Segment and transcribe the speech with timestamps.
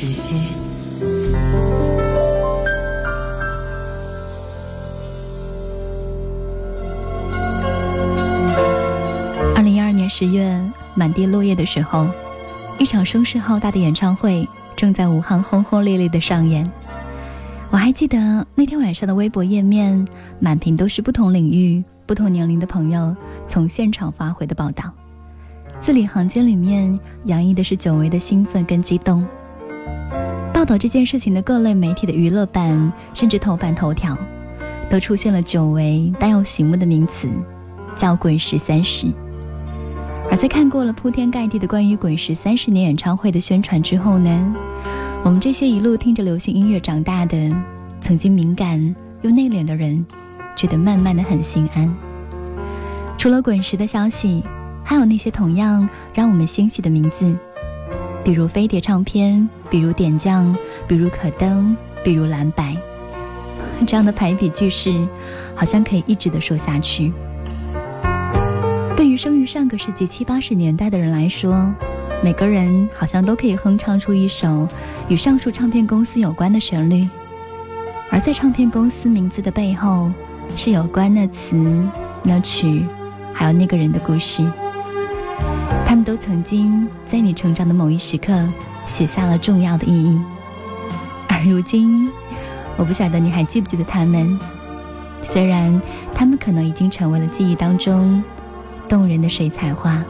[0.00, 0.48] 时间。
[9.56, 10.56] 二零一二年十月，
[10.94, 12.06] 满地落叶的时候，
[12.78, 16.70] 一场声势浩大的演唱会正在武汉轰轰烈烈的上演。
[17.70, 20.06] 我还记得那天晚上的微博页面，
[20.38, 23.16] 满屏都是不同领域、不同年龄的朋友
[23.48, 24.92] 从现场发回的报道，
[25.80, 29.26] 字里行间里面洋溢的是久违的兴奋跟激动。
[30.58, 34.18] 报道这件事情的各类媒体的娱乐版，甚至头版头条，
[34.90, 37.28] 都出现了久违但又醒目的名词，
[37.94, 39.06] 叫“滚石三十”。
[40.28, 44.56] 而在看过了铺天盖地的关于滚石三十年演唱会的宣传之后呢？
[45.22, 47.36] 我们这些一路听着流行音乐长大的，
[48.00, 50.04] 曾经敏感又内敛的人，
[50.56, 51.94] 觉得慢慢的很心安。
[53.16, 54.42] 除了滚石的消息，
[54.82, 57.32] 还有那些同样让我们欣喜的名字，
[58.28, 60.54] 比如飞碟唱片，比如点将，
[60.86, 62.76] 比如可登，比如蓝白。
[63.86, 65.08] 这样的排比句式，
[65.54, 67.10] 好像可以一直的说下去。
[68.94, 71.72] 对于生于上个世纪七八十年代的人来说，
[72.22, 74.68] 每个人好像都可以哼唱出一首
[75.08, 77.08] 与上述唱片公司有关的旋律，
[78.10, 80.12] 而在唱片公司名字的背后，
[80.54, 81.56] 是有关那词、
[82.22, 82.84] 那曲，
[83.32, 84.44] 还有那个人的故事。
[85.98, 88.32] 们都曾经在你成长的某一时刻
[88.86, 90.20] 写下了重要的意义，
[91.26, 92.08] 而如今，
[92.76, 94.38] 我不晓得你还记不记得他们。
[95.22, 95.82] 虽然
[96.14, 98.22] 他们可能已经成为了记忆当中
[98.88, 100.00] 动人的水彩画。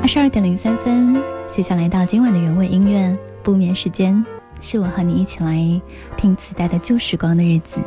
[0.00, 4.24] 二十二点零三分，接下来到今晚的原味音乐不眠时间，
[4.62, 5.78] 是我和你一起来
[6.16, 7.80] 听磁带的旧时光的日子。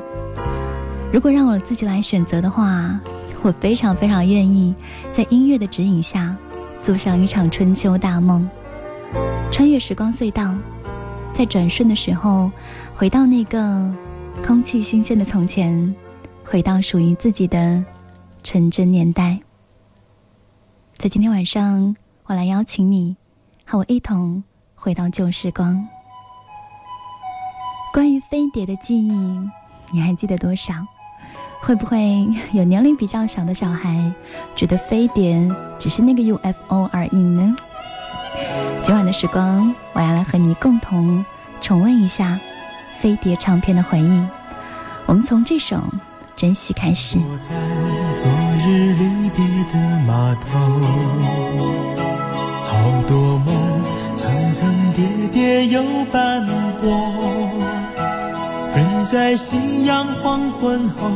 [1.12, 3.00] 如果让我自己来选择的话，
[3.48, 4.76] 我非常非常愿意
[5.14, 6.36] 在音乐的指引下，
[6.84, 8.46] 做上一场春秋大梦，
[9.50, 10.54] 穿越时光隧道，
[11.32, 12.52] 在转瞬的时候，
[12.94, 13.90] 回到那个
[14.46, 15.96] 空气新鲜的从前，
[16.44, 17.82] 回到属于自己的
[18.44, 19.40] 纯真年代。
[20.96, 21.96] 在今天晚上。
[22.26, 23.16] 我来邀请你，
[23.66, 24.44] 和我一同
[24.76, 25.88] 回到旧时光。
[27.94, 29.14] 关于飞碟的记忆，
[29.94, 30.74] 你还记得多少？
[31.68, 34.10] 会不会 有年龄比较小的小孩
[34.56, 35.46] 觉得飞碟
[35.78, 37.54] 只是那个 UFO 而已呢？
[38.84, 41.26] 今晚的时光，我要来和你共同
[41.60, 42.40] 重温一下
[43.00, 44.26] 飞碟唱片的回忆。
[45.06, 45.76] 我们从这首
[46.38, 47.18] 《珍惜》开始。
[47.42, 47.54] 在
[48.16, 48.32] 昨
[48.66, 50.58] 日离别的码头。
[52.64, 53.82] 好多梦
[54.16, 56.46] 层层叠叠又斑
[56.82, 57.50] 驳，
[58.74, 61.10] 人在夕阳黄昏后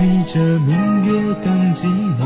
[0.00, 1.84] 陪着明月等寂
[2.18, 2.24] 寞，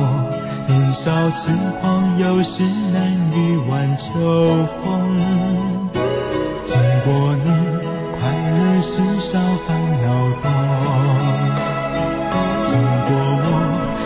[0.69, 2.63] 年少痴狂有时
[2.93, 3.03] 难
[3.33, 4.13] 御晚秋
[4.65, 4.81] 风。
[6.65, 7.51] 经过你，
[8.13, 10.07] 快乐时少烦恼
[10.41, 10.47] 多；
[12.65, 13.11] 经过
[13.43, 13.49] 我，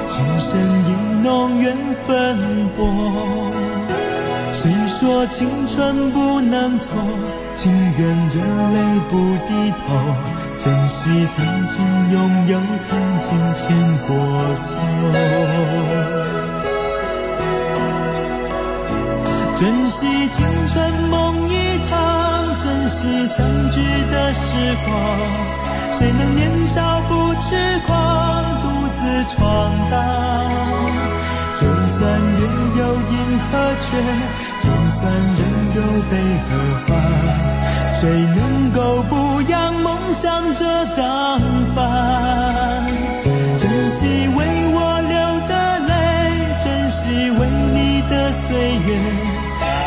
[0.09, 0.49] 情深
[0.87, 0.89] 意
[1.23, 1.77] 浓缘
[2.07, 2.58] 分。
[5.19, 6.93] 谁说青春不能错？
[7.57, 9.17] 情愿热泪不
[9.49, 10.15] 低头，
[10.59, 13.77] 珍惜曾经拥有，曾经牵
[14.07, 14.15] 过
[14.55, 14.79] 手。
[19.57, 21.99] 珍惜青春梦一场，
[22.59, 23.81] 珍惜相聚
[24.13, 24.55] 的时
[24.87, 24.95] 光。
[25.91, 27.57] 谁能年少不痴
[27.89, 29.97] 狂，独自闯荡？
[31.55, 32.09] 就算
[32.39, 32.41] 月
[32.79, 33.17] 有阴
[33.51, 33.89] 和缺，
[34.99, 35.41] 就算人
[35.77, 36.51] 有悲和
[36.89, 36.91] 欢，
[37.95, 38.03] 谁
[38.35, 41.41] 能够不扬梦想这张
[41.73, 42.85] 帆？
[43.57, 44.45] 珍惜为
[44.75, 45.17] 我流
[45.47, 45.93] 的泪，
[46.65, 48.99] 珍惜为你的岁月，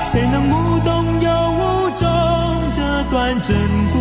[0.06, 1.30] 谁能无动又
[1.60, 2.08] 无衷
[2.74, 2.80] 这
[3.12, 3.54] 段珍
[3.92, 4.00] 贵？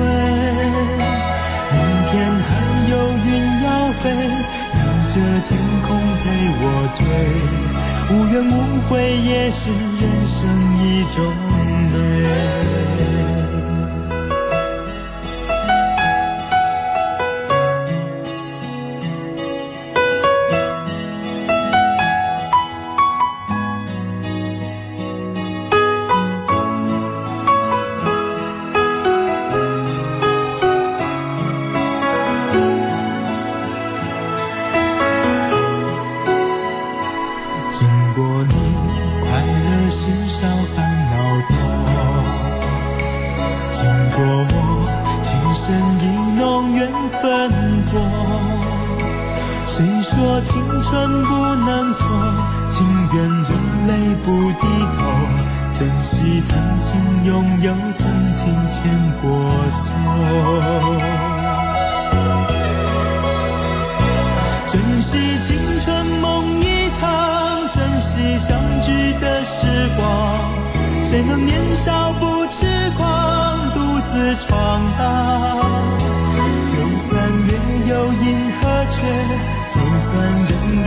[1.73, 2.49] 明天还
[2.89, 2.95] 有
[3.27, 3.29] 云
[3.65, 3.69] 要
[3.99, 4.05] 飞。
[4.73, 4.79] 留
[5.09, 5.15] 着
[5.49, 5.89] 天空
[6.23, 6.25] 陪
[6.63, 6.65] 我
[6.95, 7.03] 追，
[8.13, 10.49] 无怨无悔也是人生
[10.85, 11.50] 一种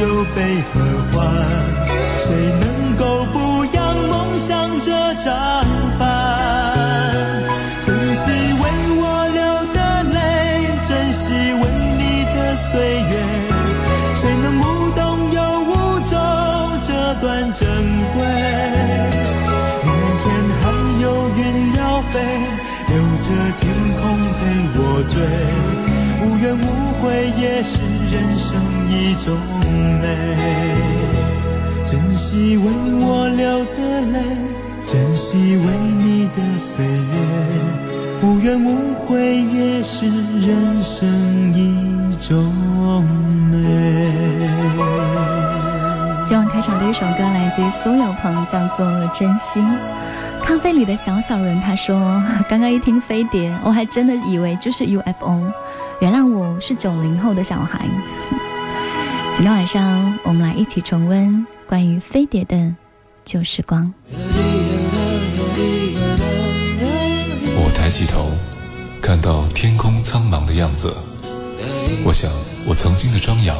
[0.04, 0.80] 人有悲和
[1.14, 1.18] 欢，
[2.18, 2.64] 谁能
[2.98, 4.92] 够不扬梦想这
[5.24, 5.66] 张
[5.98, 6.04] 帆？
[7.82, 8.64] 珍惜为
[9.00, 9.02] 我
[9.34, 9.42] 流
[9.74, 10.18] 的泪，
[10.86, 11.64] 珍惜为
[11.98, 12.02] 你
[12.36, 13.14] 的岁月，
[14.14, 15.72] 谁能无动又无
[16.02, 16.12] 衷
[16.84, 16.92] 这
[17.22, 17.66] 段珍
[18.14, 18.20] 贵？
[19.86, 19.90] 明
[20.20, 20.24] 天
[20.60, 20.64] 还
[21.02, 21.06] 有
[21.38, 21.42] 云
[21.78, 22.20] 要飞
[22.90, 22.92] 留
[23.22, 23.28] 着
[23.62, 23.64] 天
[23.96, 24.02] 空
[24.34, 24.40] 陪
[24.76, 25.16] 我追，
[26.26, 26.62] 无怨无
[27.02, 27.04] 悔
[27.38, 27.80] 也是
[29.16, 29.38] 种
[30.02, 30.08] 美。
[31.86, 34.20] 珍惜为我流的泪，
[34.88, 35.66] 珍惜为
[35.98, 40.08] 你的岁月，无怨无悔也是
[40.40, 41.08] 人生
[41.54, 42.44] 一种
[43.52, 43.58] 美。
[46.26, 49.64] 今晚开场的一首歌来自于苏有朋，叫做《真心》。
[50.44, 55.42] 咖啡里的小小人，他说：“刚刚一听飞碟，我还真的以为就是 UFO。
[56.00, 57.88] 原谅我是九零后的小孩。
[59.44, 62.74] 今天晚上，我们来一起重温关于飞碟的
[63.26, 63.94] 旧时光。”
[67.60, 68.32] 我抬起头，
[69.02, 70.96] 看到天空苍茫的样子。
[72.06, 72.32] 我想，
[72.66, 73.58] 我曾经的张扬，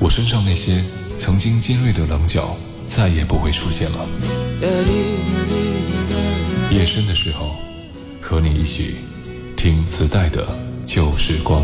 [0.00, 0.82] 我身上那些
[1.18, 2.56] 曾经尖锐的棱角，
[2.86, 3.98] 再也不会出现了。
[6.70, 7.54] 夜深的时候，
[8.18, 8.94] 和你一起
[9.58, 10.48] 听磁带的
[10.86, 11.62] 旧时光。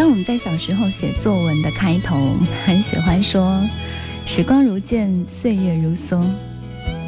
[0.00, 2.16] 像我们在小时候写作文的开头，
[2.64, 3.62] 很喜欢说
[4.24, 6.18] “时光如箭，岁月如梭”。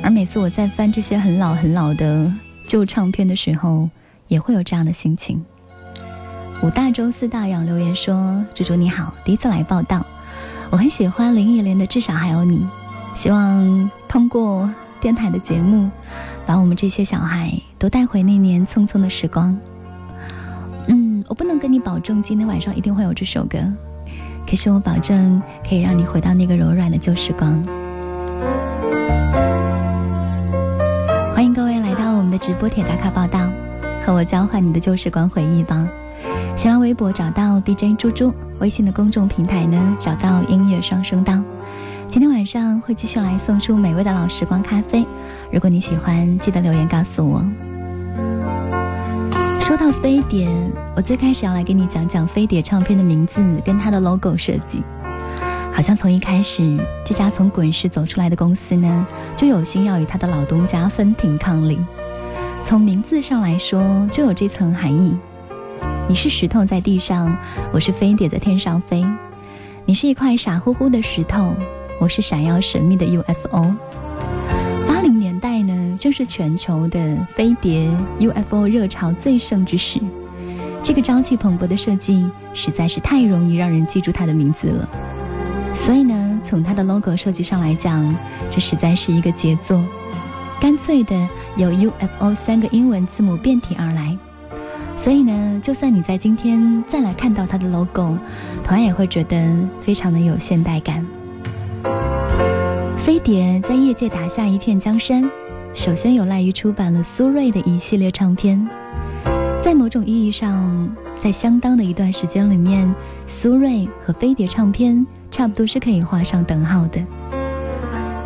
[0.04, 2.30] 而每次我在翻这些很老很老的
[2.68, 3.88] 旧唱片的时候，
[4.28, 5.42] 也会有这样的心情。
[6.62, 10.04] 五大洲四大洋留言说：“猪猪你好，第一次来报道，
[10.68, 12.58] 我很喜欢林忆莲的《至少还有你》，
[13.18, 15.90] 希望通过电台的节目，
[16.44, 19.58] 把我们这些小孩都带回那年匆匆的时光。”
[21.32, 23.56] 我不能跟你保证今天晚上一定会有这首歌，
[24.46, 27.52] 可是我保证可以让你回到那个柔软的旧时光。
[31.34, 33.50] 欢迎各位来到我们的直播帖打卡报道，
[34.04, 35.88] 和我交换你的旧时光回忆吧。
[36.54, 41.42] 新浪微博找到 DJ 猪猪，微信的公众平台呢找到音乐双声道。
[42.10, 45.06] 今天晚上会继续来送出美味的老时光咖啡，
[45.50, 47.42] 如果你喜欢，记得留言告诉我。
[49.72, 50.46] 说到飞碟，
[50.94, 54.82] 我最开始要来给你讲讲飞碟唱片的名字跟它的 logo 设计。
[55.72, 61.78] 好像从一开始，这家从滚石走出来的公司呢，就有心要与他的老东家分庭抗礼。
[62.62, 63.82] 从名字上来说，
[64.12, 65.16] 就有这层含义：
[66.06, 67.34] 你是石头在地上，
[67.72, 69.02] 我是飞碟在天上飞；
[69.86, 71.54] 你是一块傻乎乎的石头，
[71.98, 73.74] 我是闪耀神秘的 UFO。
[76.02, 80.00] 正是全球的飞碟 UFO 热潮最盛之时。
[80.82, 84.88] 这个朝气蓬勃的设计，实在是太容易让人记住它的名字了。
[85.76, 88.12] 所以呢，从它的 logo 设计上来讲，
[88.50, 89.80] 这实在是一个杰作，
[90.60, 91.14] 干脆的
[91.56, 94.18] 由 UFO 三个英文字母变体而来。
[94.96, 98.18] 所以呢，就算你在今天再来看到它的 logo，
[98.64, 101.06] 同样也会觉得非常的有现代感。
[102.98, 105.30] 飞碟在业界打下一片江山，
[105.74, 108.68] 首先有赖于出版了苏芮的一系列唱片，
[109.62, 112.94] 在某种意义上，在相当的一段时间里面，
[113.26, 115.06] 苏芮和飞碟唱片。
[115.32, 117.02] 差不多是可以画上等号的。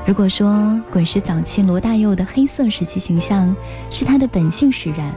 [0.05, 3.55] 如果说滚石早期罗大佑的黑色时期形象
[3.93, 5.15] 是他的本性使然，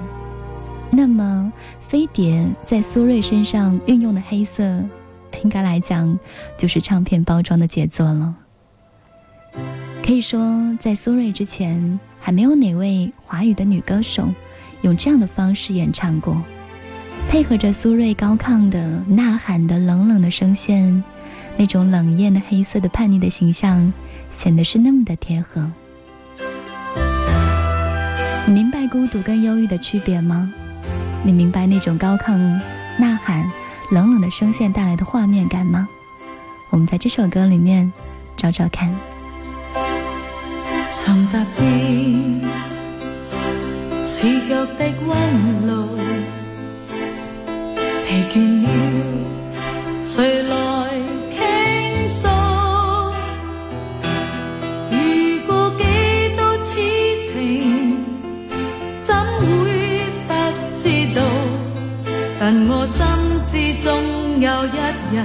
[0.91, 4.61] 那么飞碟在苏芮身上运用的黑色，
[5.43, 6.19] 应该来讲
[6.59, 8.35] 就是唱片包装的杰作了。
[10.05, 10.39] 可以说，
[10.79, 14.27] 在苏芮之前，还没有哪位华语的女歌手
[14.81, 16.41] 用这样的方式演唱过，
[17.29, 21.03] 配合着苏芮高亢的呐喊的冷冷的声线。
[21.57, 23.91] 那种冷艳的黑色的叛逆的形象，
[24.31, 25.69] 显得是那么的贴合。
[28.45, 30.53] 你明白孤独跟忧郁的区别吗？
[31.21, 32.37] 你明白那种高亢
[32.97, 33.51] 呐喊、
[33.91, 35.87] 冷冷的声线带来的画面感吗？
[36.69, 37.91] 我们在这首歌里面
[38.37, 38.95] 找找看。
[40.91, 41.61] 曾特别
[44.03, 45.09] 似脚的温
[45.67, 45.71] 路，
[48.05, 48.67] 疲倦了，
[50.03, 50.53] 谁来
[51.29, 51.37] 倾
[52.07, 52.27] 诉？
[54.91, 55.83] 遇过几
[56.35, 56.69] 多痴
[57.21, 58.03] 情，
[59.03, 60.29] 怎会不
[60.75, 61.21] 知道？
[62.39, 62.97] 但我心
[63.45, 63.51] 知
[63.83, 63.87] 终
[64.41, 64.67] 有一
[65.15, 65.17] 日，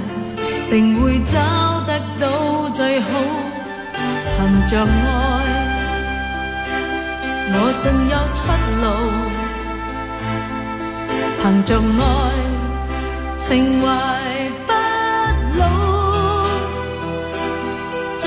[0.69, 1.33] 定会找
[1.87, 3.09] 得到最好，
[4.37, 5.54] 凭着爱。
[7.47, 8.41] 我信有出
[8.81, 8.85] 路，
[11.41, 11.69] 凭着
[12.01, 12.03] 爱，
[13.37, 13.83] 情怀
[14.65, 14.69] 不
[15.59, 15.61] 老。
[18.17, 18.23] 在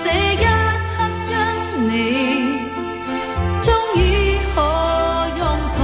[0.00, 0.96] 这一刻
[1.28, 1.32] 跟
[1.88, 1.92] 你，
[3.60, 3.98] 终于
[4.54, 4.56] 可
[5.36, 5.40] 拥
[5.76, 5.80] 抱。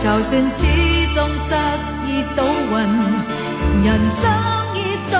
[0.00, 0.58] 就算始
[1.14, 1.54] 终失
[2.06, 2.74] 意倒运，
[3.84, 4.20] 人生
[4.74, 4.76] 已
[5.08, 5.14] 再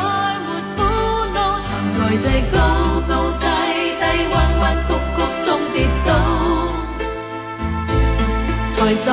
[0.45, 0.79] 没苦
[1.35, 1.37] 恼。
[1.62, 2.57] 曾在这高
[3.09, 3.11] 高
[3.41, 3.45] 低
[4.00, 4.03] 低、
[4.35, 4.62] 弯弯
[8.97, 9.12] 就局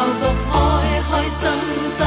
[0.52, 1.50] 开开心
[1.90, 2.06] 心、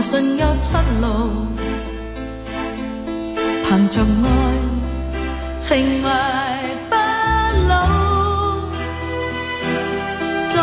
[0.00, 0.68] 信有出
[1.00, 1.06] 路。
[3.64, 4.04] 凭着爱，
[5.60, 6.06] 情怀
[6.88, 6.94] 不
[7.68, 7.72] 老。
[10.48, 10.58] 在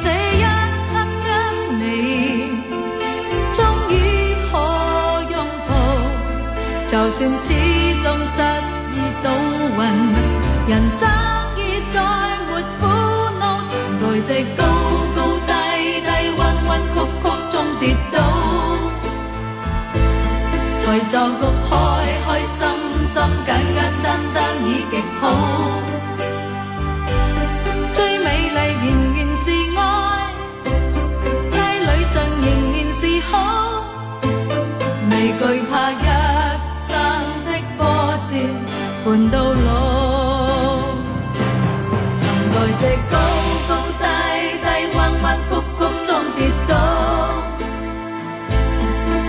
[0.00, 0.06] 这
[0.38, 0.42] 一
[0.88, 0.92] 刻
[1.24, 1.28] 跟
[1.80, 1.82] 你，
[3.52, 3.58] 终
[3.90, 3.92] 于
[4.50, 4.52] 可
[5.30, 5.34] 拥
[5.68, 5.70] 抱。
[6.86, 7.48] 就算始
[8.02, 8.34] 终失
[8.92, 9.26] 意倒
[9.78, 9.80] 运，
[10.68, 11.00] 人生
[11.56, 11.58] 已
[11.90, 11.94] 再
[12.48, 12.80] 没苦
[13.40, 13.42] 恼。
[13.98, 14.60] 在这高
[15.16, 15.50] 高低
[16.00, 16.06] 低、
[16.38, 16.70] 弯弯。
[16.94, 17.82] 曲曲中跌
[18.12, 18.16] 倒，
[20.92, 21.72] 才就局开
[22.26, 22.68] 开心
[23.06, 25.24] 心、简简单单已极好。
[27.94, 29.44] 最美丽仍然是
[29.74, 29.80] 爱，
[31.50, 31.56] 街
[31.86, 33.32] 里上仍然是好，
[35.10, 35.94] 未惧怕一
[36.76, 36.86] 生
[37.46, 37.80] 的波
[38.28, 38.30] 折
[39.02, 39.70] 伴到老。
[42.18, 42.22] 曾
[42.52, 43.16] 在这高
[43.66, 44.04] 高低
[44.60, 46.70] 低、弯弯曲曲中跌倒。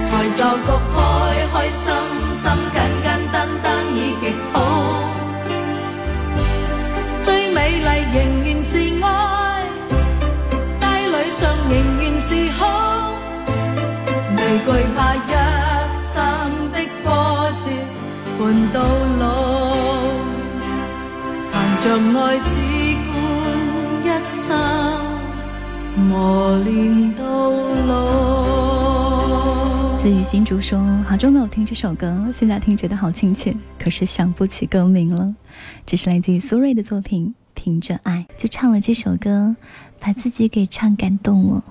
[0.05, 0.95] 才就局开
[14.59, 15.17] 惧怕一
[15.95, 16.11] 生
[16.71, 17.07] 的波
[17.59, 17.65] 折
[18.37, 18.41] 伴
[18.71, 18.77] 到
[19.19, 19.21] 老。
[21.51, 21.85] 凭着
[22.19, 22.51] 爱只
[23.07, 23.11] 管
[24.03, 24.35] 一生
[26.09, 26.71] 磨练
[27.15, 27.21] 到
[27.87, 27.91] 老。
[29.97, 35.33] 子雨新竹说：“好久没有听这首歌，现在听觉得好亲切，可是想不起歌名了。
[35.85, 39.55] 这是来自于苏芮的作品《凭着爱》，就唱了这首歌，
[39.99, 41.63] 把自己给唱感动了。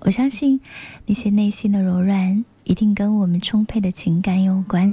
[0.00, 0.60] 我相信
[1.06, 4.92] 那些内心的柔软，一定跟我们充沛的情感有关。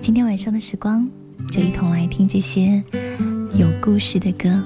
[0.00, 1.08] 今天晚上的时光，
[1.50, 2.82] 就一同来听这些
[3.54, 4.62] 有故事的歌。”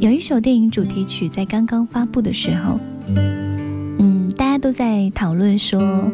[0.00, 2.78] 有一首电影主题曲在刚刚发布的时候，
[3.98, 6.12] 嗯，大家都在讨论说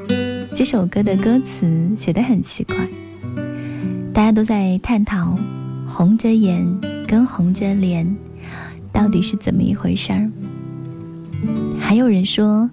[0.54, 2.76] 这首歌的歌词写得很奇怪，
[4.12, 5.36] 大家都在探讨
[5.86, 6.64] 红着眼
[7.06, 8.16] 跟红着脸
[8.92, 10.30] 到底是怎么一回事儿。
[11.80, 12.70] 还有人说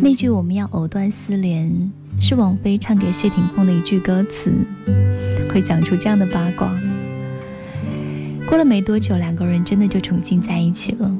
[0.00, 4.52] 那句“我们要藕断丝连”是王菲唱给谢霆锋的一句歌词，
[5.52, 6.70] 会讲出这样的八卦。
[8.48, 11.12] 过了没多久，两个人真的就重新在一起了。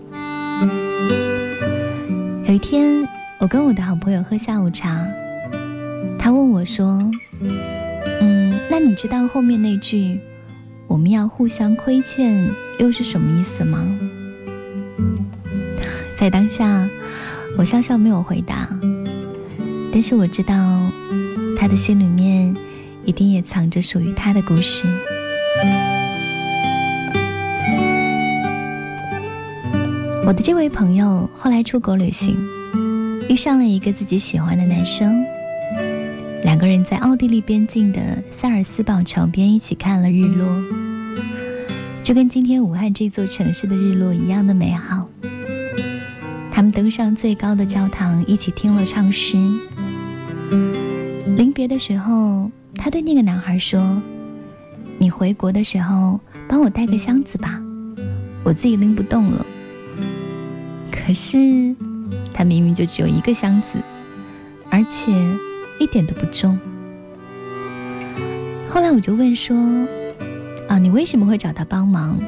[2.47, 3.07] 有一天，
[3.41, 5.05] 我跟我的好朋友喝下午茶，
[6.19, 7.11] 他问我说
[8.23, 10.21] ：“嗯，那你知道后面那句
[10.87, 13.85] ‘我们要互相亏欠’又是什么意思吗？”
[16.19, 16.89] 在当下，
[17.59, 18.67] 我笑笑没有回答，
[19.93, 20.55] 但是我知道
[21.59, 22.57] 他的心里面
[23.05, 24.87] 一定也藏着属于他的故事。
[30.27, 32.35] 我的这位朋友后来出国旅行，
[33.29, 35.23] 遇上了一个自己喜欢的男生，
[36.43, 40.49] 两个人在奥地利边境的萨尔斯堡桥边一起看了日落。
[42.03, 45.09] 就跟今天武汉这座城市的日落一样的美好。
[46.57, 49.37] 他们登上最高的教堂，一起听了唱诗。
[51.37, 54.01] 临别的时候，他对那个男孩说
[54.97, 57.61] ：“你回国的时候，帮我带个箱子吧，
[58.43, 59.45] 我自己拎不动了。”
[60.91, 61.77] 可是，
[62.33, 63.79] 他明明就只有一个箱子，
[64.71, 65.13] 而且
[65.79, 66.59] 一点都不重。
[68.71, 69.55] 后来我就问说。
[70.69, 72.19] 啊，你为什么会找他帮忙？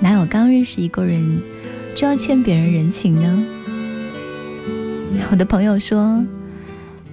[0.00, 1.42] 哪有刚认识一个人
[1.94, 3.44] 就要欠别人人情呢？
[5.30, 6.24] 我的朋友说，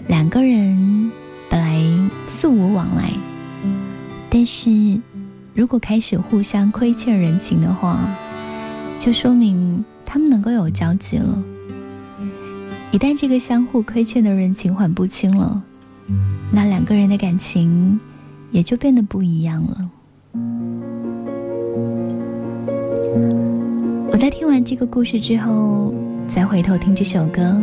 [0.07, 1.11] 两个人
[1.49, 1.83] 本来
[2.27, 3.11] 素无往来，
[4.29, 4.69] 但是
[5.53, 7.99] 如果开始互相亏欠人情的话，
[8.97, 11.43] 就说明他们能够有交集了。
[12.91, 15.61] 一旦这个相互亏欠的人情还不清了，
[16.51, 17.99] 那两个人的感情
[18.51, 19.89] 也就变得不一样了。
[24.19, 25.93] 在听完这个故事之后，
[26.35, 27.55] 再回头听这首歌，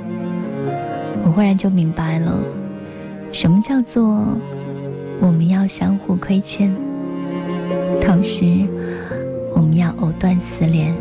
[1.23, 2.35] 我忽然就明白了，
[3.31, 4.27] 什么叫做
[5.21, 6.75] 我们要相互亏欠，
[8.01, 8.47] 同时
[9.55, 10.95] 我们要藕断丝连。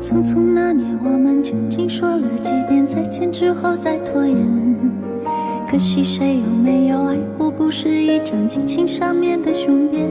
[0.00, 4.73] 匆匆那年，我们究竟说了几遍再见之后再拖延？
[5.74, 7.50] 可惜谁又没有爱过？
[7.50, 10.08] 不是一张激情上面的雄辩。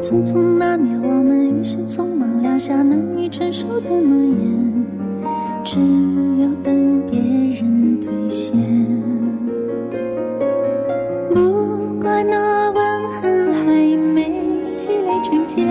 [0.00, 4.86] 匆匆那年，我们一时匆忙撂下难以承受的诺言，
[5.62, 5.78] 只
[6.40, 8.56] 有等别人兑现。
[11.28, 13.64] 不怪那吻痕还
[14.14, 14.40] 没
[14.78, 15.66] 积累成茧，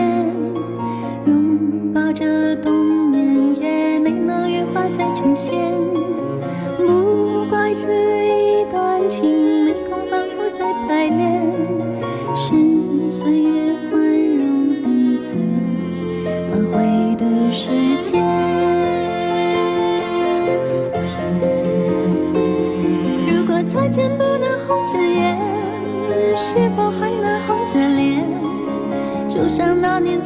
[1.25, 5.86] 拥抱着冬眠也没能羽化再成仙。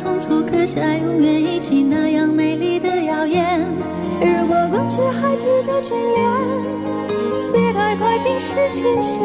[0.02, 3.60] 匆匆刻下永远一起那样美丽的谣言。
[4.20, 6.28] 如果过去还值得眷恋，
[7.54, 9.22] 别太快冰释前嫌。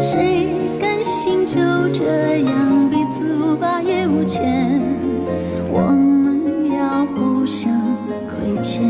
[0.00, 0.48] 谁
[0.80, 1.58] 甘心就
[1.92, 4.80] 这样彼此无挂也无牵？
[5.70, 6.40] 我们
[6.72, 7.70] 要互相
[8.30, 8.82] 亏欠，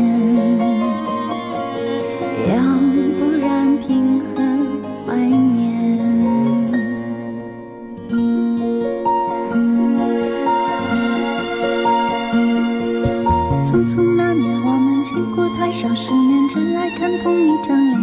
[16.97, 17.95] 看同一张脸。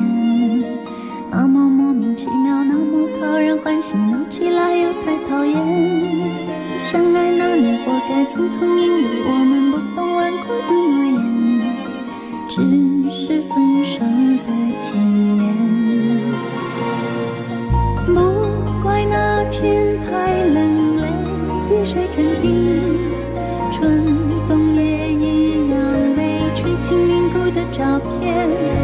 [1.28, 5.56] 那么莫名其妙，那么讨人欢喜，闹起来又太讨厌。
[6.78, 11.16] 相爱那年，活该匆匆，因为我们不懂顽固的诺言，
[12.48, 12.54] 只
[13.10, 14.96] 是分手的前
[15.38, 15.42] 言。
[18.06, 18.14] 不
[18.80, 21.02] 怪那天太冷，泪
[21.68, 22.46] 滴水成冰。
[23.72, 24.04] 春
[24.48, 25.76] 风也一样
[26.14, 28.83] 没吹进凝固的照片。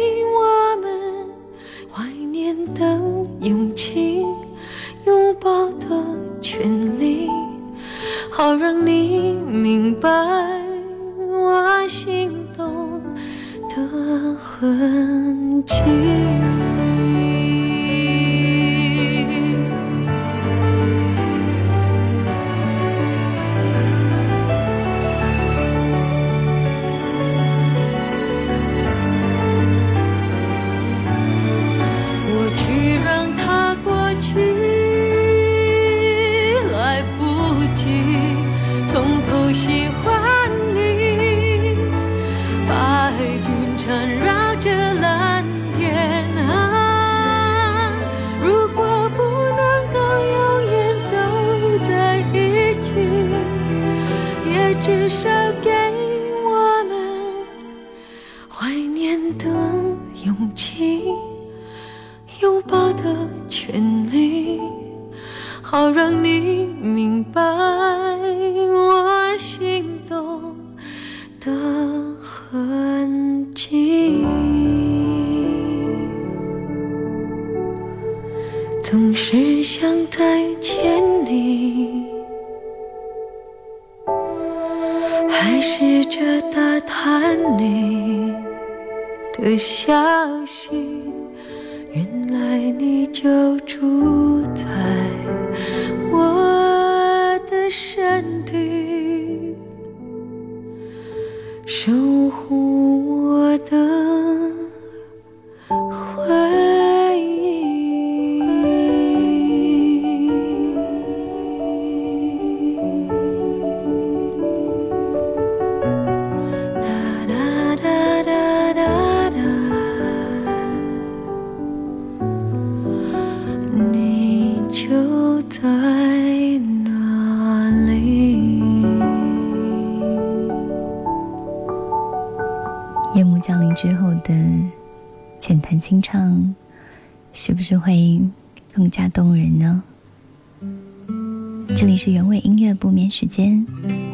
[8.41, 10.09] 好让你明白
[11.29, 12.99] 我心动
[13.69, 15.75] 的痕迹。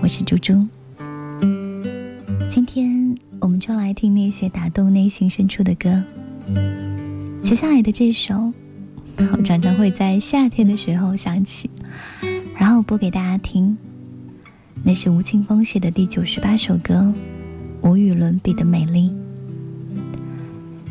[0.08, 0.66] 我是猪猪。
[2.50, 6.02] 今天我们就来听那些打动内心深处的歌。
[7.44, 8.54] 接下来的这首，
[9.18, 11.70] 我常常会在夏天的时候想起，
[12.58, 13.78] 然后播给大家听。
[14.82, 17.14] 那是吴青峰写的第九十八首歌，
[17.82, 19.12] 无与伦比的美丽。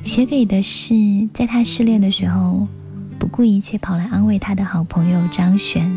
[0.04, 0.94] 写给的是
[1.32, 2.68] 在他失恋的时候，
[3.18, 5.90] 不顾一切跑来安慰他的好朋友张悬。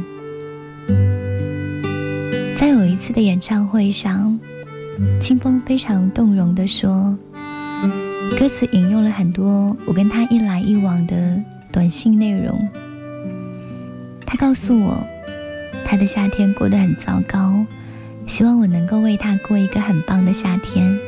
[2.59, 4.37] 在有一次的演唱会上，
[5.21, 7.17] 清风非常动容地说，
[8.37, 11.41] 歌词引用了很多我跟他一来一往的
[11.71, 12.67] 短信内容。
[14.25, 15.01] 他告诉我，
[15.85, 17.65] 他的夏天过得很糟糕，
[18.27, 20.99] 希望我能够为他过一个很棒的夏天。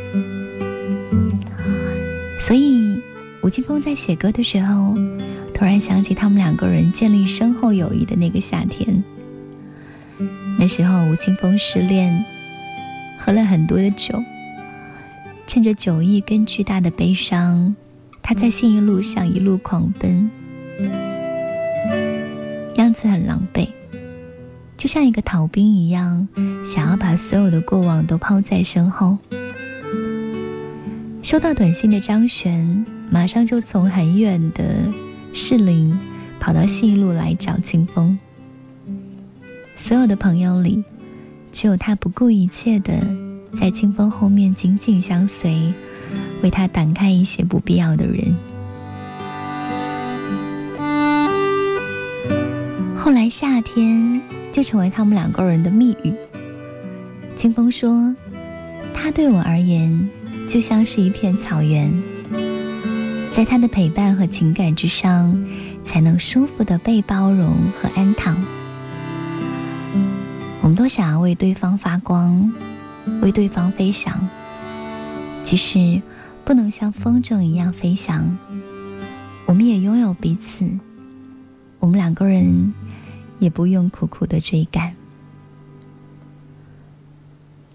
[2.39, 3.01] 所以，
[3.41, 4.95] 吴青峰在写歌的时候，
[5.53, 9.03] 突然想起他们两个人建立深厚友谊的那个夏天。
[10.61, 12.23] 那时候，吴青峰失恋，
[13.17, 14.23] 喝了很多的酒，
[15.47, 17.75] 趁着酒意跟巨大的悲伤，
[18.21, 20.29] 他在信义路上一路狂奔，
[22.75, 23.69] 样子很狼狈，
[24.77, 26.27] 就像一个逃兵一样，
[26.63, 29.17] 想要把所有的过往都抛在身后。
[31.23, 34.63] 收到短信的张悬，马上就从很远的
[35.33, 35.97] 士林，
[36.39, 38.19] 跑到信义路来找清风。
[39.81, 40.83] 所有的朋友里，
[41.51, 42.93] 只有他不顾一切的
[43.55, 45.73] 在清风后面紧紧相随，
[46.43, 48.37] 为他挡开一些不必要的人。
[52.95, 56.13] 后来夏天就成为他们两个人的蜜语。
[57.35, 58.15] 清风说
[58.93, 60.09] ：“他对我而言，
[60.47, 61.91] 就像是一片草原，
[63.33, 65.43] 在他的陪伴和情感之上，
[65.83, 68.37] 才能舒服的被包容和安躺。”
[70.71, 72.49] 我们都想要为对方发光，
[73.21, 74.25] 为对方飞翔。
[75.43, 76.01] 即使
[76.45, 78.37] 不能像风筝一样飞翔，
[79.45, 80.65] 我们也拥有彼此。
[81.79, 82.73] 我们两个人
[83.37, 84.93] 也不用苦苦的追赶。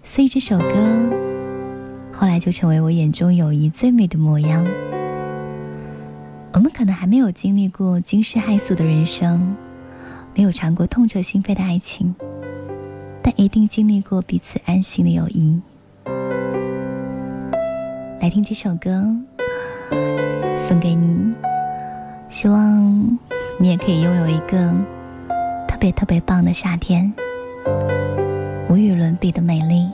[0.03, 0.65] 所以这首歌
[2.11, 4.65] 后来就成为我眼中友谊最美的模样。
[6.51, 9.55] 我们可能还没有经历过惊世骇俗的人生，
[10.33, 12.15] 没有尝过痛彻心扉的爱情。
[13.37, 15.61] 一定经历过彼此安心的友谊。
[18.19, 19.05] 来听这首歌，
[20.67, 21.33] 送给你，
[22.29, 23.17] 希望
[23.59, 24.73] 你也可以拥有一个
[25.67, 27.13] 特别特别棒的夏天，
[28.69, 29.87] 无与伦比的美丽。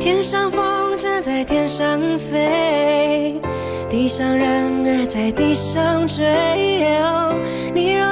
[0.00, 3.40] 天上风筝在天上飞，
[3.88, 6.24] 地上人儿在地上追。
[7.72, 8.11] 你若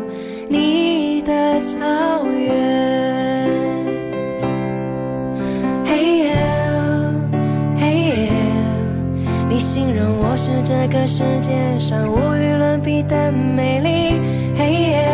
[10.71, 14.21] 这个世界上无与伦比的美丽，
[14.57, 15.09] 嘿耶，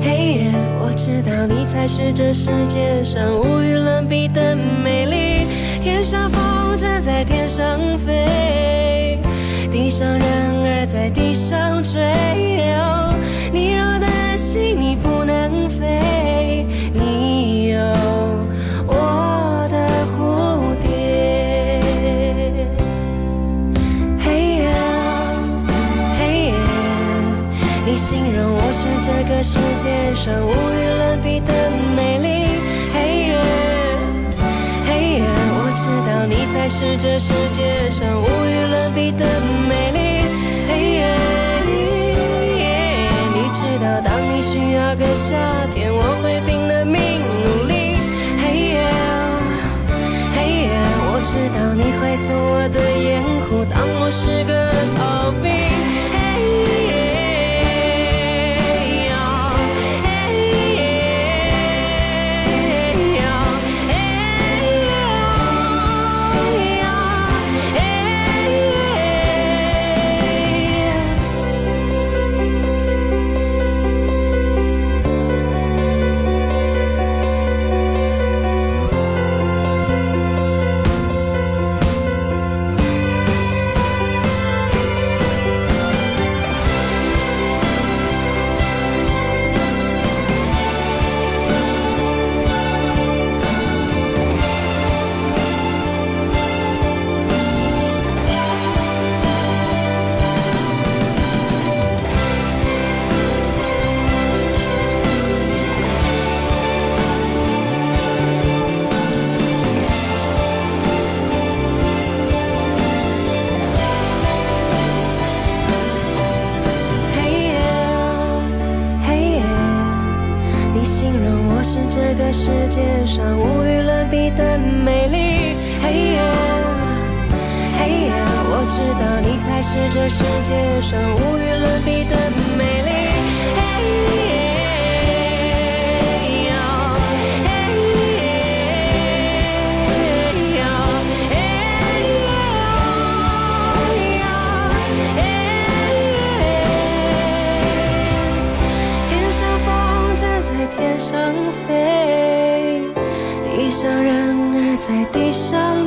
[0.00, 5.46] 嘿耶，我知道你才是这世界上无与伦比的美丽。
[5.82, 6.40] 天上风
[6.74, 9.20] 筝在天上飞，
[9.70, 12.00] 地上人儿在地上追。
[29.36, 31.63] 这世界上无与伦比的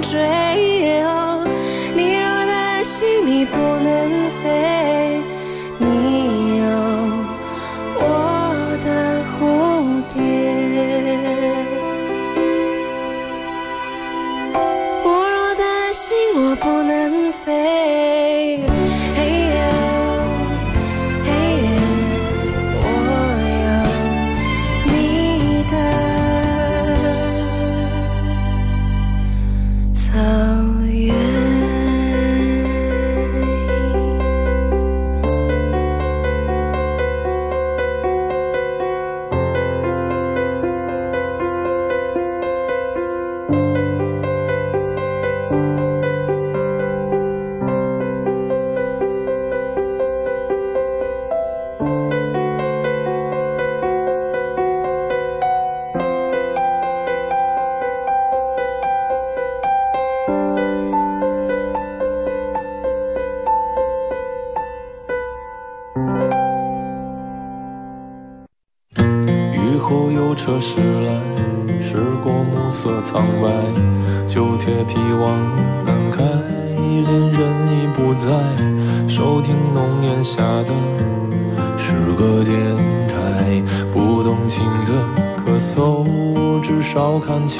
[0.09, 0.66] 水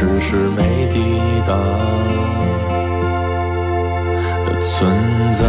[0.00, 1.56] 只是没抵达
[4.46, 4.88] 的存
[5.32, 5.44] 在。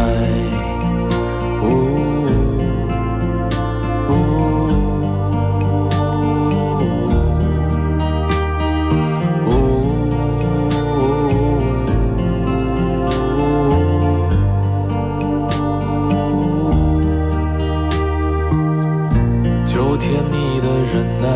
[19.68, 21.28] 就甜蜜的忍耐，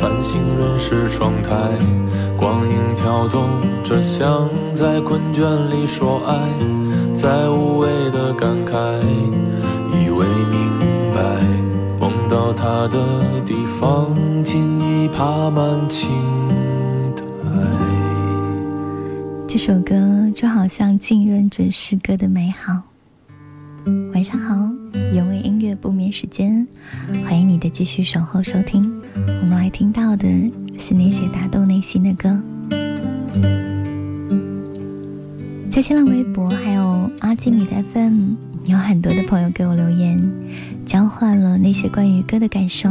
[0.00, 1.99] 繁星润湿窗台。
[2.40, 3.50] 光影跳动
[3.84, 6.34] 着，像在困倦里说爱，
[7.14, 8.98] 在无谓的感慨，
[9.92, 10.78] 以为明
[11.14, 11.20] 白，
[12.00, 12.98] 梦到他的
[13.44, 16.08] 地方，尽已爬满青
[17.14, 17.22] 苔。
[19.46, 19.94] 这首歌
[20.34, 22.72] 就好像浸润着诗歌的美好。
[24.14, 24.56] 晚上好，
[25.12, 26.66] 原味音乐不眠时间，
[27.22, 28.82] 欢迎你的继续守候收听。
[29.14, 30.26] 我们来听到的。
[30.80, 32.40] 是那些打动内心的歌。
[35.70, 38.30] 在新浪微博还有阿基米的 FM，
[38.64, 40.18] 有很多的朋友给我留言，
[40.86, 42.88] 交换了那些关于歌的感受。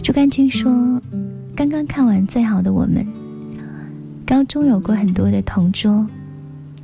[0.00, 1.02] 朱干军说
[1.56, 3.04] ：“刚刚看完《最好的我们》，
[4.24, 6.06] 高中有过很多的同桌，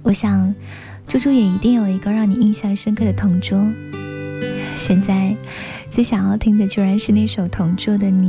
[0.03, 0.53] 我想，
[1.07, 3.65] 猪猪也一定有一个让你印象深刻的同桌。
[4.75, 5.37] 现在。”
[5.91, 8.29] 最想要听的居然是那首《同桌的你》。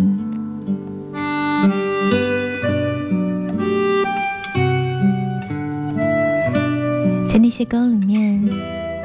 [7.36, 8.42] 在那些歌里面，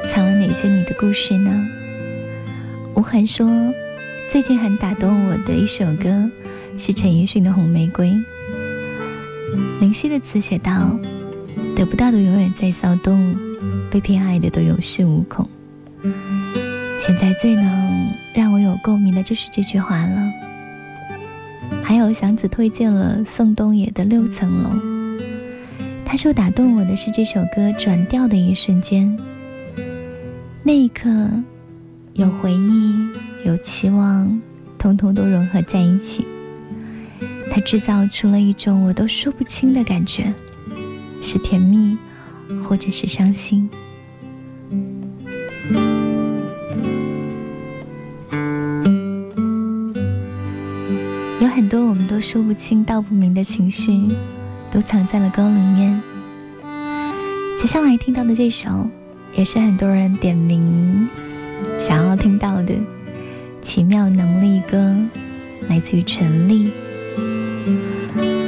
[0.09, 1.67] 藏了哪些你的故事呢？
[2.95, 3.45] 吴涵说，
[4.29, 6.31] 最近很打动我的一首歌
[6.77, 8.07] 是陈奕迅的《红玫瑰》。
[9.81, 10.97] 林夕的词写道
[11.75, 13.35] ：“得不到的永远在骚动，
[13.91, 15.45] 被偏爱的都有恃无恐。”
[17.01, 20.31] 现在最能让我有共鸣的就是这句话了。
[21.83, 24.69] 还有祥子推荐了宋冬野的《六层楼》，
[26.11, 29.17] 他说打动我的是这首歌转调的一瞬间，
[30.61, 31.09] 那一刻
[32.15, 32.93] 有回忆，
[33.45, 34.41] 有期望，
[34.77, 36.27] 通通都融合在一起。
[37.49, 40.33] 它制造出了一种我都说不清的感觉，
[41.23, 41.97] 是甜蜜，
[42.61, 43.69] 或者是伤心。
[51.39, 54.09] 有很多我们都说不清道不明的情绪，
[54.71, 56.01] 都藏在了歌里面。
[57.57, 58.87] 接下来听到的这首，
[59.35, 61.07] 也是很多人点名
[61.79, 62.73] 想要听到的
[63.61, 64.77] 《奇妙能力歌》，
[65.69, 66.71] 来自于陈粒。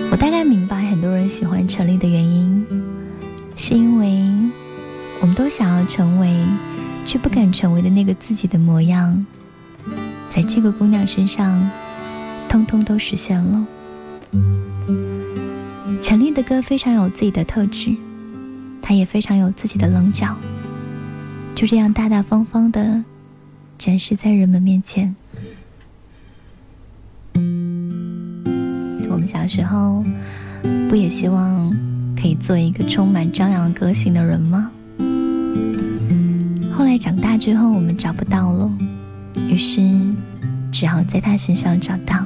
[0.09, 2.65] 我大概明白很多人喜欢陈粒的原因，
[3.55, 4.23] 是因为
[5.19, 6.33] 我们都想要成为，
[7.05, 9.25] 却不敢成为的那个自己的模样，
[10.29, 11.69] 在这个姑娘身上。
[12.49, 13.65] 通通都实现了。
[16.03, 17.95] 陈粒的歌非常有自己的特质，
[18.81, 20.35] 他也非常有自己的棱角，
[21.55, 23.01] 就这样大大方方的
[23.79, 25.15] 展示在人们面前。
[29.09, 30.03] 我们小时候
[30.89, 31.73] 不也希望
[32.21, 34.69] 可以做一个充满张扬个性的人吗？
[36.73, 38.69] 后来长大之后，我们找不到了，
[39.49, 39.81] 于是
[40.69, 42.25] 只好在他身上找到。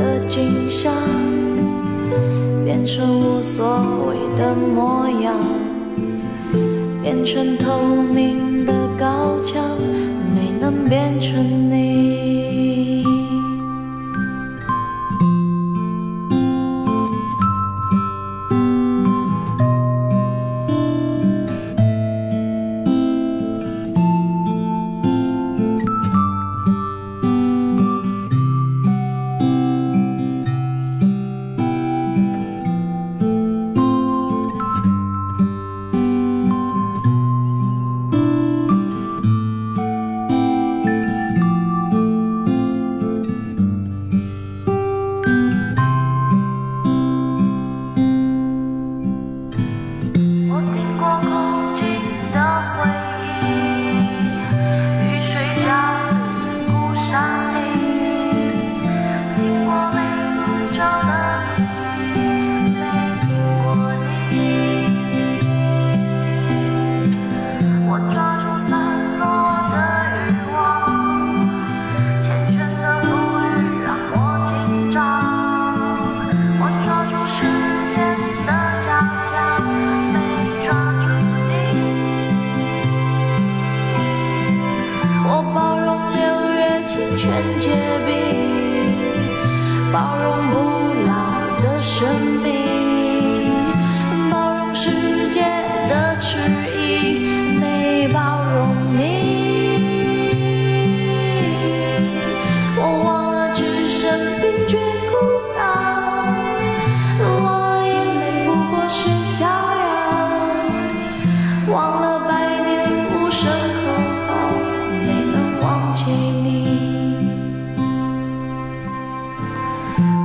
[0.00, 0.94] 的景象，
[2.64, 3.62] 变成无所
[4.08, 5.36] 谓的模样，
[7.02, 8.49] 变成透明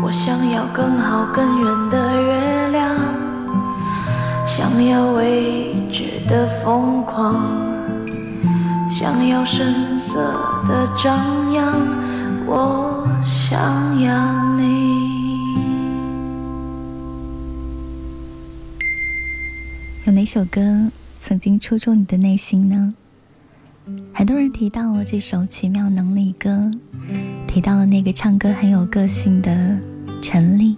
[0.06, 2.96] 我想要更好更远的月亮，
[4.46, 7.34] 想要未知的疯狂，
[8.88, 10.32] 想要声色
[10.68, 11.74] 的张扬，
[12.46, 15.56] 我想要你。
[20.06, 20.62] 有哪首歌
[21.20, 22.94] 曾经戳中你的内心呢？
[24.14, 26.50] 很多人提到了这首《奇妙能力歌》，
[27.48, 29.76] 提到了那个唱歌很有个性的
[30.28, 30.76] 陈丽。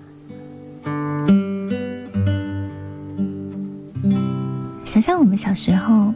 [4.83, 6.13] 想想我们小时候，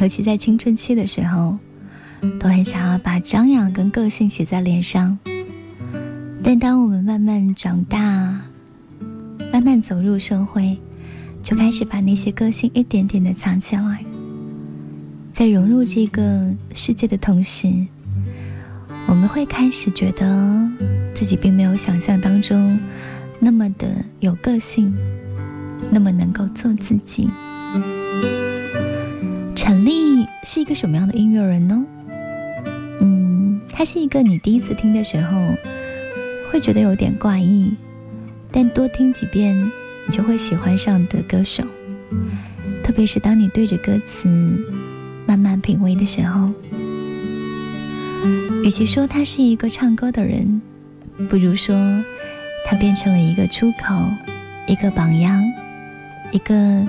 [0.00, 1.58] 尤其在青春期的时候，
[2.40, 5.18] 都很想要把张扬跟个性写在脸上。
[6.42, 7.98] 但当我们慢慢长大，
[9.52, 10.78] 慢慢走入社会，
[11.42, 14.02] 就开始把那些个性一点点的藏起来。
[15.34, 17.70] 在融入这个世界的同时，
[19.06, 20.68] 我们会开始觉得
[21.14, 22.78] 自己并没有想象当中
[23.38, 23.86] 那么的
[24.20, 24.92] 有个性，
[25.90, 27.28] 那么能够做自己。
[29.54, 31.84] 陈粒是一个什么样的音乐人呢？
[33.00, 35.38] 嗯，他是一个你第一次听的时候
[36.50, 37.72] 会觉得有点怪异，
[38.50, 39.54] 但多听几遍
[40.06, 41.62] 你就会喜欢上的歌手。
[42.82, 44.28] 特别是当你对着歌词。
[45.26, 46.50] 慢慢品味的时候，
[48.62, 50.60] 与其说他是一个唱歌的人，
[51.28, 51.76] 不如说
[52.66, 53.94] 他变成了一个出口，
[54.66, 55.44] 一个榜样，
[56.32, 56.86] 一个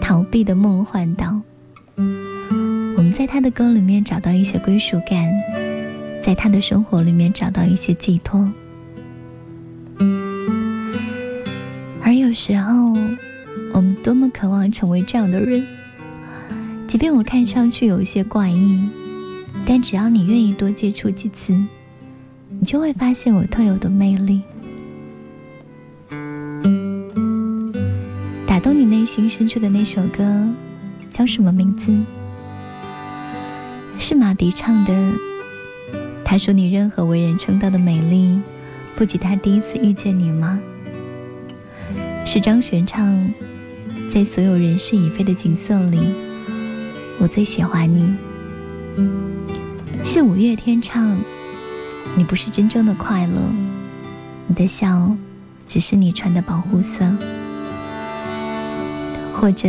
[0.00, 1.40] 逃避的梦幻岛。
[1.96, 5.30] 我们在他的歌里面找到一些归属感，
[6.22, 8.50] 在他的生活里面找到一些寄托。
[12.02, 12.96] 而有时候，
[13.74, 15.64] 我们多么渴望成为这样的人。
[16.86, 18.88] 即便我看上去有一些怪异，
[19.66, 21.52] 但只要你愿意多接触几次，
[22.48, 24.42] 你就会发现我特有的魅力。
[28.46, 30.48] 打动你内心深处的那首歌
[31.10, 31.92] 叫什么名字？
[33.98, 35.12] 是马迪唱的。
[36.24, 38.40] 他说：“你任何为人称道的美丽，
[38.96, 40.60] 不及他第一次遇见你吗？”
[42.26, 43.32] 是张悬唱，
[44.10, 45.98] 在所有人事已非的景色里。
[47.18, 48.14] 我最喜欢你，
[50.04, 51.18] 是五月天唱。
[52.16, 53.40] 你不是真正的快乐，
[54.48, 55.14] 你的笑
[55.66, 57.04] 只是你穿的保护色。
[59.30, 59.68] 或者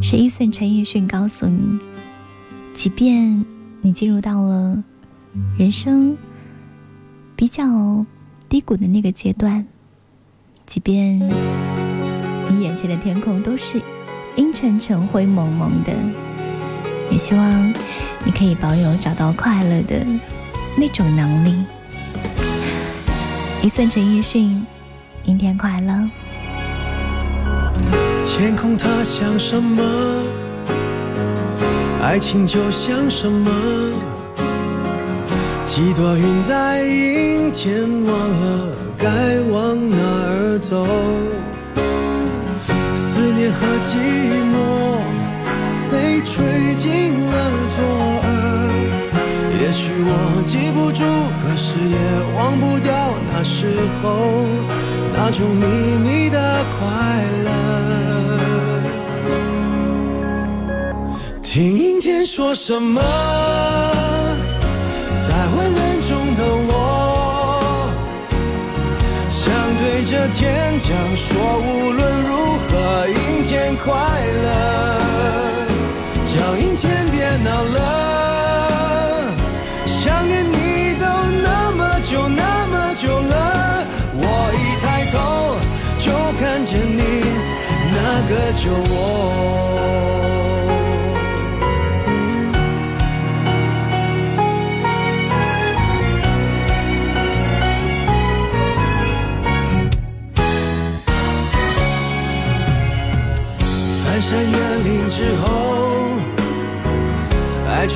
[0.00, 1.80] 是伊森陈奕迅告诉你，
[2.72, 3.44] 即便
[3.80, 4.84] 你进入到了
[5.58, 6.16] 人生
[7.34, 8.06] 比较
[8.48, 9.66] 低谷的那个阶段，
[10.66, 13.82] 即便你眼前的天空都是
[14.36, 15.92] 阴沉沉、灰蒙蒙的。
[17.10, 17.74] 也希望
[18.24, 19.96] 你可以保有找到快乐的
[20.76, 21.64] 那种能力。
[23.62, 24.64] 一寸陈奕迅，
[25.24, 25.92] 明天快乐。
[28.24, 29.82] 天空它像什么？
[32.02, 33.50] 爱情就像什么？
[35.66, 39.06] 几朵云在阴天，忘了该
[39.50, 40.86] 往哪儿走。
[42.96, 43.98] 思念和寂
[44.50, 44.54] 寞。
[46.22, 47.32] 吹进了
[47.76, 47.82] 左
[48.22, 48.28] 耳，
[49.60, 51.02] 也许我记不住，
[51.42, 51.96] 可是也
[52.36, 52.92] 忘不掉
[53.32, 53.66] 那时
[54.02, 54.04] 候
[55.14, 55.64] 那种秘
[55.98, 56.38] 密的
[56.78, 56.78] 快
[57.44, 57.48] 乐。
[61.42, 63.00] 听阴天说什么，
[65.26, 67.90] 在混乱中的我，
[69.30, 69.42] 想
[69.78, 72.30] 对着天讲说，无论如
[72.68, 73.90] 何，阴天快
[74.44, 75.39] 乐。
[76.50, 79.32] 叫阴天别闹了，
[79.86, 81.06] 想念你都
[81.44, 84.20] 那么久那么久了，我
[84.52, 85.14] 一抬头
[85.96, 87.02] 就看见你
[87.92, 87.94] 那
[88.28, 90.19] 个酒窝。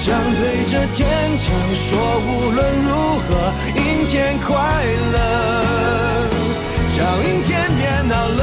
[0.00, 0.96] 想对着天
[1.36, 3.28] 讲说，无论如何，
[3.74, 4.54] 阴天快
[5.12, 5.16] 乐，
[6.96, 8.42] 叫阴天别闹了。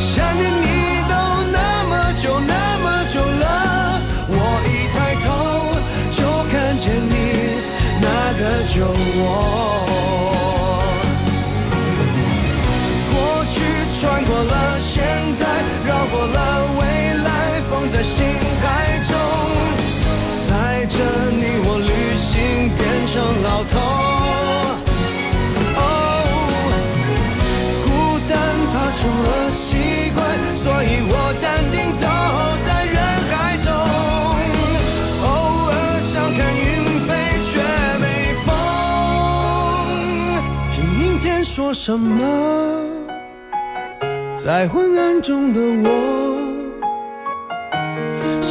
[0.00, 0.64] 想念你
[1.08, 1.14] 都
[1.52, 1.56] 那
[1.88, 2.84] 么久那么
[3.14, 4.34] 久了，我
[4.66, 5.24] 一抬头
[6.10, 6.18] 就
[6.50, 7.14] 看见你
[8.02, 8.04] 那
[8.38, 8.42] 个
[8.74, 8.74] 酒
[9.16, 9.22] 窝。
[13.12, 13.14] 过
[13.46, 13.54] 去
[13.98, 14.92] 穿过了，现
[15.38, 15.42] 在
[15.86, 16.36] 绕过了，
[16.80, 16.82] 未
[17.22, 17.26] 来
[17.70, 18.26] 放在心
[18.60, 18.64] 海
[23.16, 23.74] 成老头。
[25.78, 25.80] 哦，
[27.82, 27.86] 孤
[28.28, 28.36] 单
[28.70, 29.64] 怕成了习
[30.14, 30.18] 惯，
[30.54, 32.04] 所以我淡定走
[32.66, 32.94] 在人
[33.30, 33.66] 海中。
[35.24, 35.26] 偶
[35.72, 36.68] 尔想看云
[37.06, 37.08] 飞，
[37.40, 37.48] 却
[38.02, 38.04] 没
[38.44, 38.46] 风。
[40.68, 42.20] 听阴天说什么？
[44.36, 45.88] 在昏暗中的我，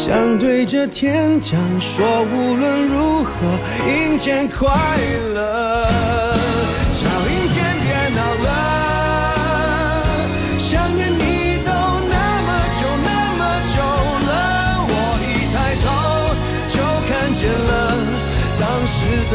[0.06, 3.32] 想对着天讲说，无论如何，
[3.90, 4.70] 阴天快
[5.34, 5.90] 乐，
[6.94, 8.48] 叫阴天别闹了。
[10.60, 11.72] 想念你都
[12.06, 13.42] 那么久那么
[13.74, 13.82] 久
[14.30, 14.30] 了，
[14.86, 14.94] 我
[15.26, 15.84] 一抬头
[16.70, 16.78] 就
[17.10, 17.74] 看见了
[18.60, 18.94] 当时
[19.32, 19.34] 的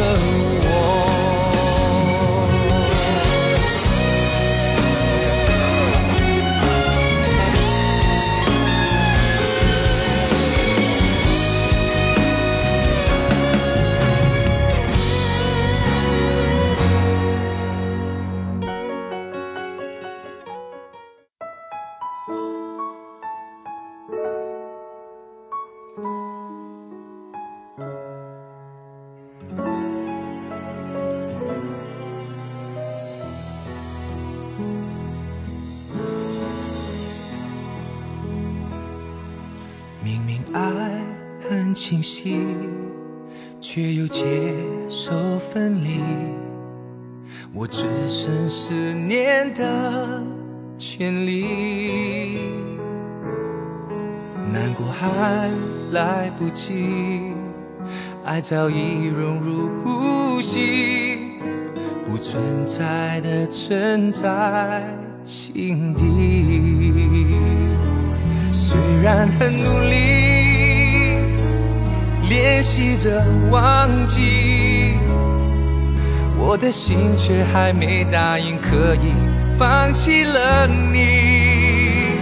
[43.73, 44.53] 却又接
[44.89, 46.01] 受分离。
[47.55, 50.21] 我只剩思念的
[50.77, 52.41] 权利，
[54.53, 55.49] 难过还
[55.93, 57.33] 来不及，
[58.25, 61.39] 爱早已融入呼吸，
[62.05, 64.83] 不存在的存在
[65.25, 67.37] 心底。
[68.53, 70.20] 虽然很努力
[72.61, 74.93] 练习着忘记，
[76.37, 79.15] 我的心却还没答应可以
[79.59, 82.13] 放弃了你。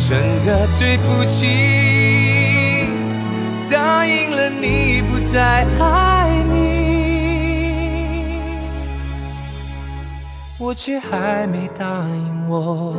[0.00, 2.88] 真的对不起，
[3.70, 6.58] 答应了你不再爱你，
[10.58, 12.96] 我却还没答应我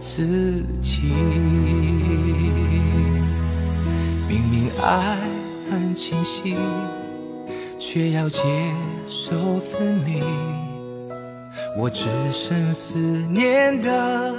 [0.00, 1.12] 自己。
[4.26, 5.16] 明明爱
[5.98, 6.54] 清晰，
[7.76, 8.40] 却要接
[9.08, 10.22] 受分离。
[11.76, 12.96] 我只剩思
[13.28, 14.32] 念的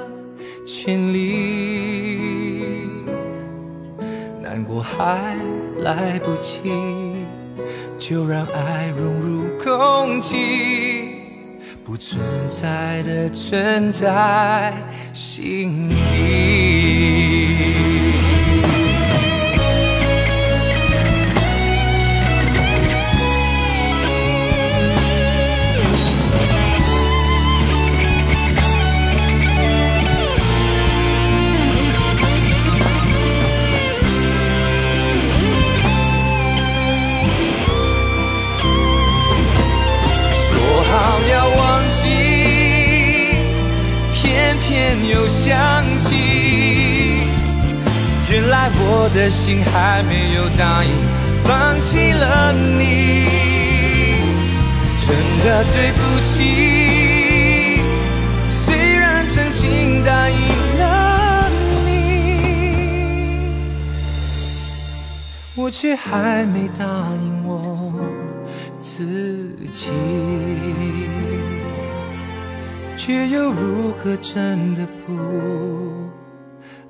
[0.66, 2.88] 权利，
[4.42, 5.36] 难过还
[5.80, 6.72] 来不及，
[8.00, 11.18] 就让爱融入空气。
[11.84, 14.72] 不存在的存在
[15.12, 17.29] 心里。
[45.50, 45.58] 想
[45.98, 46.14] 起。
[48.32, 50.92] 原来我的心还没有答应
[51.44, 53.26] 放弃了你，
[55.00, 55.08] 真
[55.44, 57.82] 的对不起。
[58.52, 60.38] 虽然曾经答应
[60.78, 61.50] 了
[61.84, 61.90] 你，
[65.56, 67.92] 我却还没答应我
[68.80, 69.90] 自己，
[73.00, 75.16] 却又如何真的不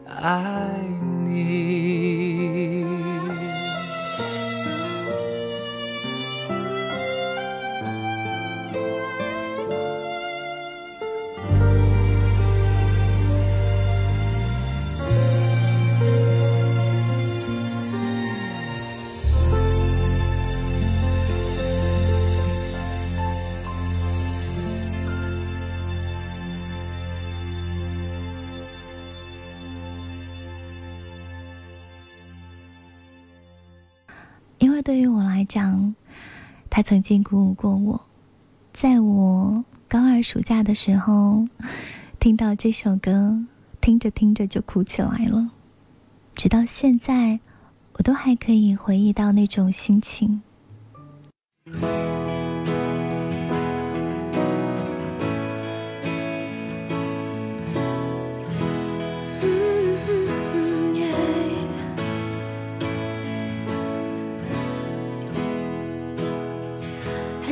[0.07, 0.73] 爱
[1.23, 1.78] 你？
[35.39, 35.95] 班长
[36.69, 38.01] 他曾经鼓舞过我。
[38.73, 41.47] 在我高二暑假的时候
[42.19, 43.39] 听到这首歌
[43.79, 45.49] 听着听着就哭起来了。
[46.35, 47.39] 直到现在
[47.93, 50.41] 我都还可以回忆到那种心情。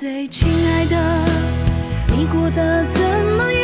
[0.00, 0.96] 最亲爱的
[2.16, 3.02] 你过得怎
[3.36, 3.59] 么样？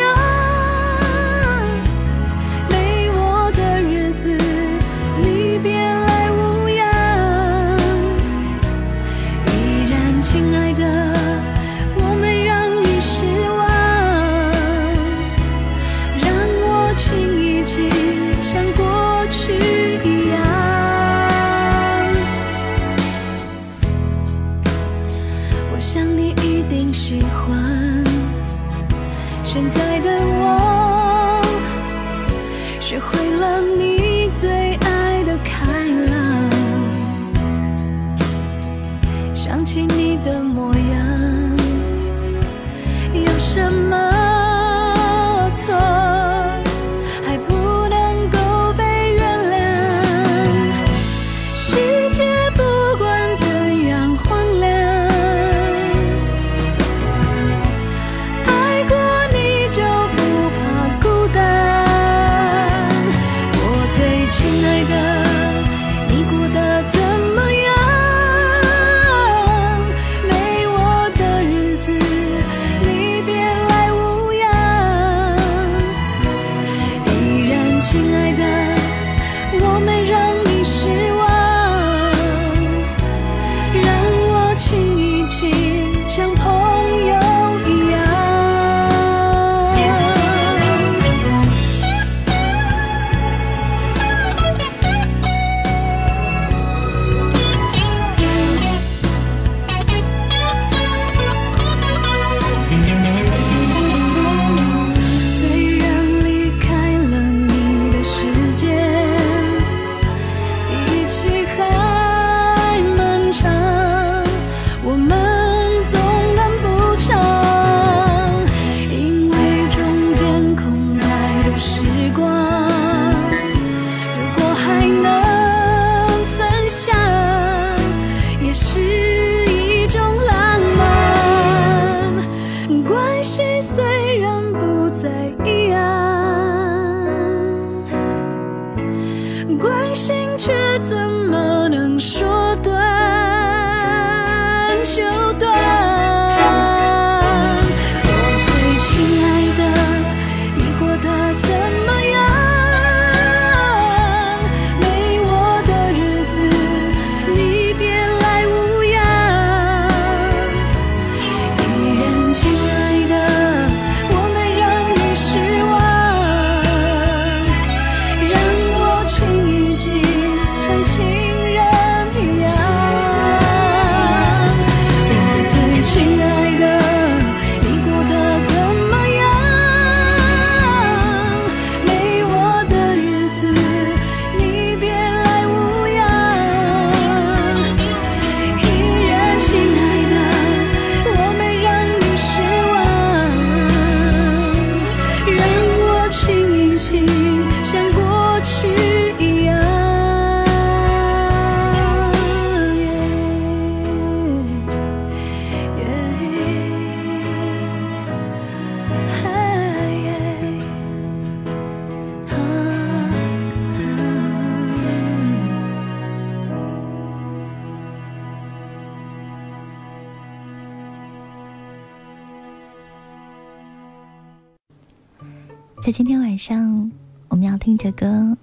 [225.87, 226.91] 在今天晚上，
[227.29, 228.35] 我们要听着歌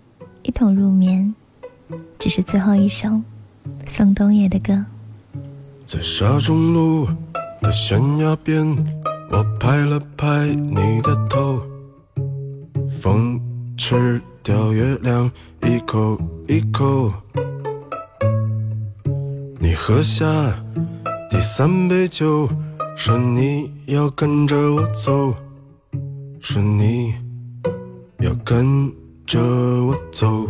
[0.44, 1.34] 一同入眠，
[2.18, 3.20] 这是最后一首
[3.86, 4.82] 宋冬野的歌。
[5.84, 7.06] 在沙中路
[7.60, 8.66] 的悬崖边，
[9.30, 11.62] 我拍了拍你的头，
[12.90, 13.38] 风
[13.76, 15.30] 吃掉月亮
[15.64, 16.18] 一口
[16.48, 17.12] 一口。
[19.60, 20.24] 你喝下
[21.28, 22.48] 第三杯酒，
[22.96, 25.34] 说你要跟着我走，
[26.40, 27.22] 说你。
[28.42, 28.90] 跟
[29.26, 30.46] 着我走，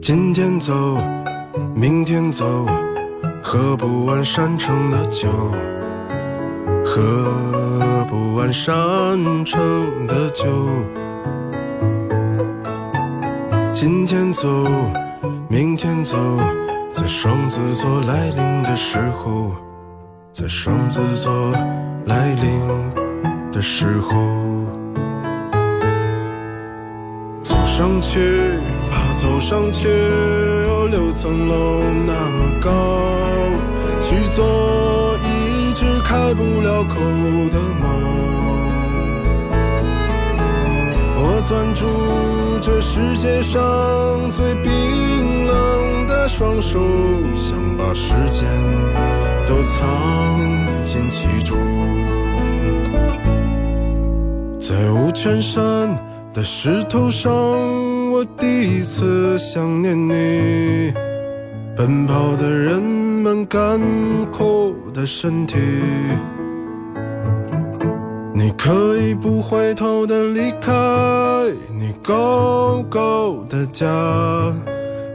[0.00, 0.96] 今天走，
[1.74, 2.64] 明天走，
[3.42, 5.28] 喝不完山城的酒，
[6.84, 9.60] 喝不完山城
[10.06, 10.46] 的酒。
[13.74, 14.48] 今天走，
[15.48, 16.16] 明天走，
[16.92, 19.50] 在双子座来临的时候，
[20.32, 21.52] 在双子座
[22.06, 24.59] 来临的时候。
[27.80, 28.58] 上去
[28.90, 32.70] 爬，走上去，有六层楼那么高，
[34.02, 37.00] 去做一只开不了口
[37.50, 37.88] 的猫。
[41.22, 41.86] 我攥住
[42.60, 46.78] 这世界上最冰冷的双手，
[47.34, 48.44] 想把时间
[49.48, 50.38] 都藏
[50.84, 51.56] 进其中，
[54.58, 56.09] 在五泉山。
[56.32, 57.32] 的石头上，
[58.12, 60.92] 我第一次想念你。
[61.76, 63.80] 奔跑的人们，干
[64.30, 65.56] 枯的身体。
[68.32, 70.72] 你可以不回头的离开
[71.76, 73.86] 你高高的家，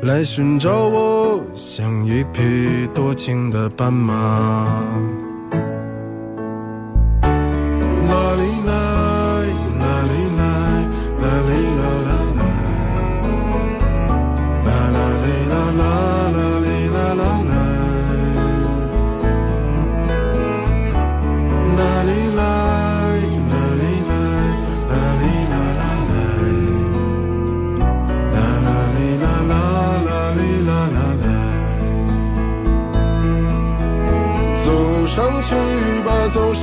[0.03, 4.83] 来寻找我，像一匹多情的斑马。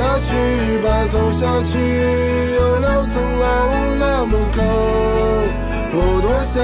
[0.00, 0.32] 下去
[0.80, 3.44] 吧，走下去，有六层楼
[3.98, 4.62] 那么高，
[5.92, 6.56] 我多想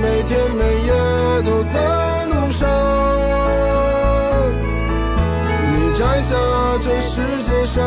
[0.00, 0.90] 每天每夜
[1.44, 2.66] 都在路上。
[5.70, 6.34] 你摘下
[6.80, 7.84] 这世界上，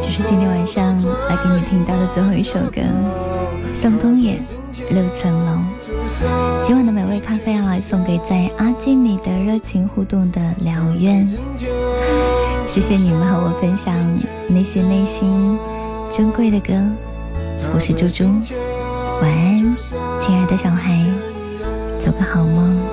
[0.00, 0.96] 这是今天晚上
[1.28, 2.80] 来给你听到的最后一首歌，
[3.74, 4.32] 宋冬野
[4.88, 5.52] 《六层楼》。
[6.64, 11.28] 今晚的美味咖啡要来送给在阿基米德热情互动的辽渊。
[12.68, 13.94] 谢谢你们和我分享
[14.46, 15.58] 那些内心
[16.10, 16.74] 珍贵的歌，
[17.74, 18.24] 我是猪猪，
[19.22, 19.76] 晚安，
[20.20, 21.02] 亲爱的小孩，
[21.98, 22.87] 做个好梦。